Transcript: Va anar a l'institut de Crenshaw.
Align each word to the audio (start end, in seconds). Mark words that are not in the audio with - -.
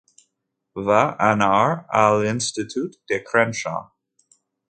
Va 0.87 1.01
anar 1.25 1.49
a 1.99 2.01
l'institut 2.23 2.99
de 3.13 3.23
Crenshaw. 3.29 3.87